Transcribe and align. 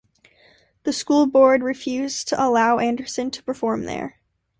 The 0.81 0.93
school 0.93 1.27
board 1.27 1.61
refused 1.61 2.27
to 2.29 2.43
allow 2.43 2.79
Anderson 2.79 3.29
to 3.29 3.43
perform 3.43 3.83
there. 3.83 4.19